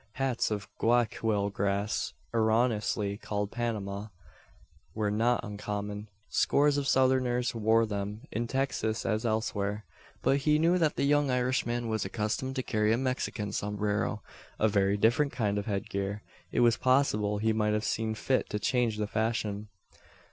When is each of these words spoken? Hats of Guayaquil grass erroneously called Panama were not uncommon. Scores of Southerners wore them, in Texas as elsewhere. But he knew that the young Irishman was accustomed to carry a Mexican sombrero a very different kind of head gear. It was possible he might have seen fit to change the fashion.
Hats 0.13 0.49
of 0.49 0.67
Guayaquil 0.79 1.51
grass 1.51 2.13
erroneously 2.33 3.17
called 3.17 3.51
Panama 3.51 4.07
were 4.95 5.11
not 5.11 5.43
uncommon. 5.43 6.09
Scores 6.27 6.75
of 6.79 6.87
Southerners 6.87 7.53
wore 7.53 7.85
them, 7.85 8.21
in 8.31 8.47
Texas 8.47 9.05
as 9.05 9.25
elsewhere. 9.27 9.85
But 10.23 10.37
he 10.37 10.57
knew 10.57 10.79
that 10.79 10.95
the 10.95 11.03
young 11.03 11.29
Irishman 11.29 11.87
was 11.87 12.03
accustomed 12.03 12.55
to 12.55 12.63
carry 12.63 12.91
a 12.91 12.97
Mexican 12.97 13.51
sombrero 13.51 14.23
a 14.57 14.67
very 14.67 14.97
different 14.97 15.33
kind 15.33 15.59
of 15.59 15.67
head 15.67 15.87
gear. 15.87 16.23
It 16.51 16.61
was 16.61 16.77
possible 16.77 17.37
he 17.37 17.53
might 17.53 17.73
have 17.73 17.85
seen 17.85 18.15
fit 18.15 18.49
to 18.49 18.57
change 18.57 18.97
the 18.97 19.05
fashion. 19.05 19.67